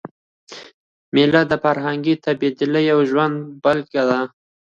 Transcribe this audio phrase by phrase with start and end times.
[1.15, 4.19] مېلې د فرهنګي تبادلې یوه ژوندۍ بېلګه ده.